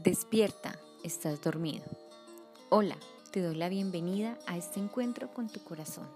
[0.00, 1.84] Despierta, estás dormido.
[2.70, 2.96] Hola,
[3.30, 6.08] te doy la bienvenida a este encuentro con tu corazón.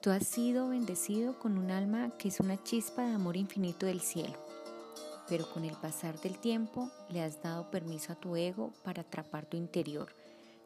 [0.00, 4.00] Tú has sido bendecido con un alma que es una chispa de amor infinito del
[4.00, 4.38] cielo,
[5.28, 9.46] pero con el pasar del tiempo le has dado permiso a tu ego para atrapar
[9.46, 10.14] tu interior,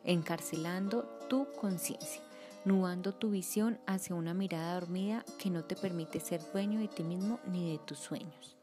[0.04, 2.20] encarcelando tu conciencia,
[2.66, 7.04] nubando tu visión hacia una mirada dormida que no te permite ser dueño de ti
[7.04, 8.57] mismo ni de tus sueños.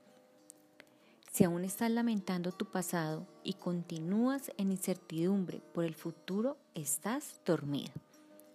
[1.35, 7.91] Si aún estás lamentando tu pasado y continúas en incertidumbre por el futuro, estás dormido.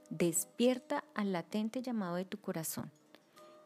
[0.08, 2.90] Despierta al latente llamado de tu corazón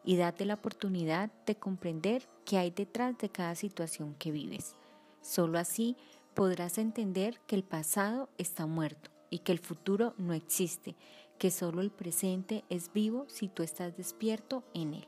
[0.03, 4.75] y date la oportunidad de comprender qué hay detrás de cada situación que vives.
[5.21, 5.95] Solo así
[6.33, 10.93] podrás entender que el pasado está muerto y que el futuro no existe,
[11.39, 15.07] que solo el presente es vivo si tú estás despierto en él.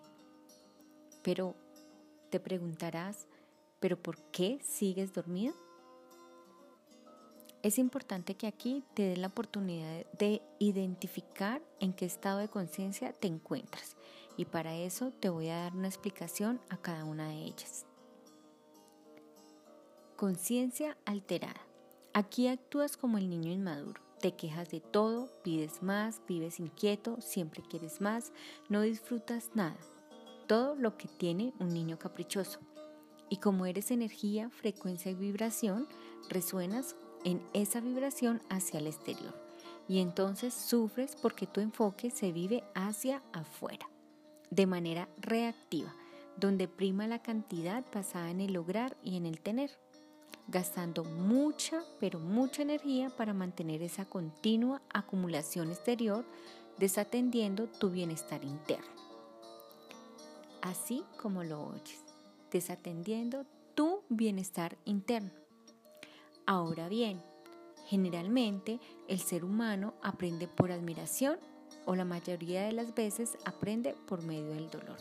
[1.24, 1.56] Pero
[2.30, 3.28] te preguntarás,
[3.80, 5.54] ¿Pero por qué sigues dormido?
[7.64, 13.12] Es importante que aquí te des la oportunidad de identificar en qué estado de conciencia
[13.14, 13.98] te encuentras
[14.38, 17.86] y para eso te voy a dar una explicación a cada una de ellas.
[20.16, 21.62] Conciencia alterada.
[22.14, 24.02] Aquí actúas como el niño inmaduro.
[24.20, 28.32] Te quejas de todo, pides más, vives inquieto, siempre quieres más,
[28.70, 29.78] no disfrutas nada.
[30.48, 32.60] Todo lo que tiene un niño caprichoso.
[33.30, 35.88] Y como eres energía, frecuencia y vibración,
[36.30, 39.36] resuenas en esa vibración hacia el exterior.
[39.88, 43.90] Y entonces sufres porque tu enfoque se vive hacia afuera,
[44.50, 45.94] de manera reactiva,
[46.38, 49.72] donde prima la cantidad basada en el lograr y en el tener,
[50.48, 56.26] gastando mucha, pero mucha energía para mantener esa continua acumulación exterior,
[56.78, 58.88] desatendiendo tu bienestar interno.
[60.62, 62.07] Así como lo oyes
[62.52, 63.46] desatendiendo
[63.76, 65.32] tu bienestar interno.
[66.46, 67.22] Ahora bien,
[67.88, 71.40] generalmente el ser humano aprende por admiración
[71.86, 74.98] o la mayoría de las veces aprende por medio del dolor.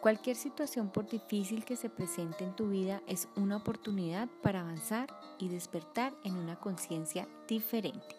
[0.00, 5.08] Cualquier situación por difícil que se presente en tu vida es una oportunidad para avanzar
[5.38, 8.16] y despertar en una conciencia diferente.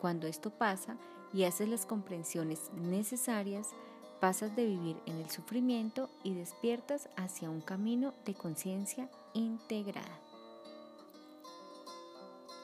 [0.00, 0.96] Cuando esto pasa
[1.32, 3.70] y haces las comprensiones necesarias,
[4.20, 10.20] Pasas de vivir en el sufrimiento y despiertas hacia un camino de conciencia integrada.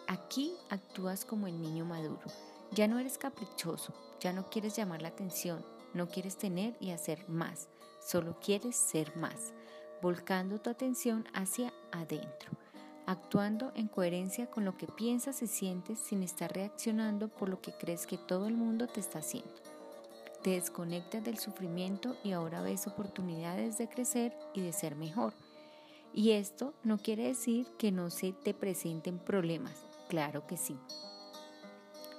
[0.08, 2.22] Aquí actúas como el niño maduro.
[2.70, 5.62] Ya no eres caprichoso, ya no quieres llamar la atención,
[5.92, 7.68] no quieres tener y hacer más,
[8.00, 9.52] solo quieres ser más,
[10.00, 12.50] volcando tu atención hacia adentro,
[13.06, 17.72] actuando en coherencia con lo que piensas y sientes sin estar reaccionando por lo que
[17.72, 19.71] crees que todo el mundo te está haciendo.
[20.42, 25.34] Te desconectas del sufrimiento y ahora ves oportunidades de crecer y de ser mejor.
[26.12, 30.76] Y esto no quiere decir que no se te presenten problemas, claro que sí.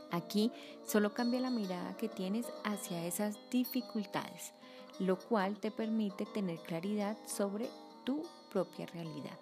[0.09, 0.51] Aquí
[0.85, 4.53] solo cambia la mirada que tienes hacia esas dificultades,
[4.99, 7.67] lo cual te permite tener claridad sobre
[8.03, 9.37] tu propia realidad.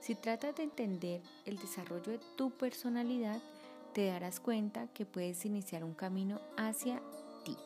[0.00, 3.42] Si tratas de entender el desarrollo de tu personalidad,
[3.96, 7.00] te darás cuenta que puedes iniciar un camino hacia
[7.46, 7.56] ti.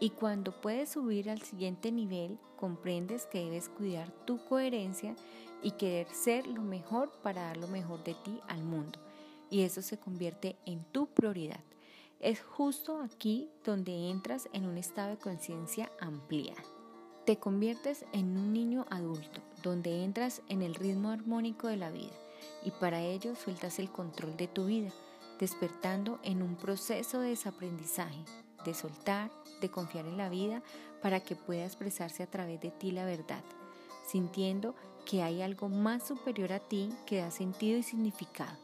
[0.00, 5.14] Y cuando puedes subir al siguiente nivel, comprendes que debes cuidar tu coherencia
[5.62, 8.98] y querer ser lo mejor para dar lo mejor de ti al mundo.
[9.50, 11.60] Y eso se convierte en tu prioridad.
[12.18, 16.60] Es justo aquí donde entras en un estado de conciencia ampliada.
[17.24, 22.10] Te conviertes en un niño adulto, donde entras en el ritmo armónico de la vida
[22.64, 24.90] y para ello sueltas el control de tu vida
[25.42, 28.24] despertando en un proceso de desaprendizaje,
[28.64, 29.28] de soltar,
[29.60, 30.62] de confiar en la vida
[31.02, 33.42] para que pueda expresarse a través de ti la verdad,
[34.06, 38.56] sintiendo que hay algo más superior a ti que da sentido y significado,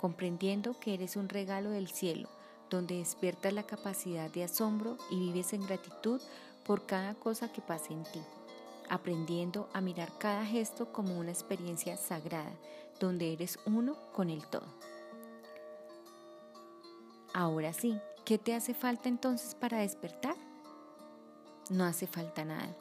[0.00, 2.28] comprendiendo que eres un regalo del cielo,
[2.70, 6.20] donde despiertas la capacidad de asombro y vives en gratitud
[6.66, 8.20] por cada cosa que pasa en ti,
[8.88, 12.50] aprendiendo a mirar cada gesto como una experiencia sagrada,
[12.98, 14.66] donde eres uno con el todo.
[17.32, 20.34] Ahora sí, ¿qué te hace falta entonces para despertar?
[21.70, 22.76] No hace falta nada.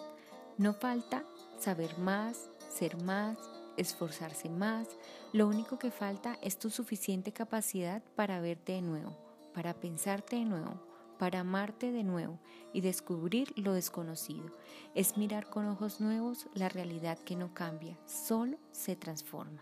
[0.57, 1.23] No falta
[1.59, 3.37] saber más, ser más,
[3.77, 4.87] esforzarse más.
[5.33, 9.15] Lo único que falta es tu suficiente capacidad para verte de nuevo,
[9.53, 10.81] para pensarte de nuevo,
[11.19, 12.39] para amarte de nuevo
[12.73, 14.51] y descubrir lo desconocido.
[14.95, 19.61] Es mirar con ojos nuevos la realidad que no cambia, solo se transforma.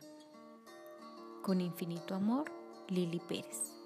[1.43, 2.51] Con infinito amor,
[2.87, 3.76] Lili Pérez.